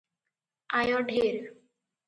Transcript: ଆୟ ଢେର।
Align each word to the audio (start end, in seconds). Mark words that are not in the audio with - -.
ଆୟ 0.79 0.97
ଢେର। 1.11 1.55